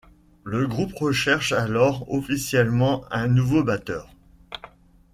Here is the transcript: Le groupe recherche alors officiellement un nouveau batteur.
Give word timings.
Le 0.43 0.65
groupe 0.65 0.95
recherche 0.95 1.51
alors 1.51 2.11
officiellement 2.11 3.05
un 3.11 3.27
nouveau 3.27 3.63
batteur. 3.63 4.09